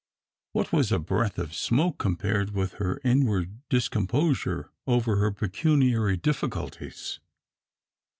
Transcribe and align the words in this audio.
What 0.53 0.73
was 0.73 0.91
a 0.91 0.97
breath 0.97 1.37
of 1.37 1.53
smoke 1.53 1.99
compared 1.99 2.55
with 2.55 2.73
her 2.81 2.99
inward 3.03 3.59
discomposure 3.69 4.71
over 4.87 5.17
her 5.17 5.29
pecuniary 5.31 6.17
difficulties? 6.17 7.19